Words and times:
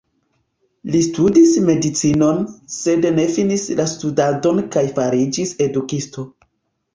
Li 0.93 1.01
studis 1.07 1.51
medicinon, 1.67 2.39
sed 2.77 3.05
ne 3.19 3.27
finis 3.35 3.67
la 3.81 3.87
studadon 3.93 4.63
kaj 4.77 4.85
fariĝis 4.97 5.55
edukisto. 5.69 6.27